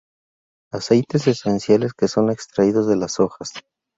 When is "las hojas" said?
2.95-3.51